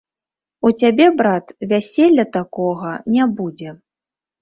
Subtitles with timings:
[0.69, 3.81] У цябе, брат, вяселля такога не будзе.